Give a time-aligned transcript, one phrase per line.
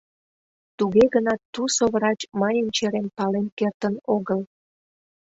[0.77, 4.41] Туге гынат тусо врач мыйын черем пален кертын огыл.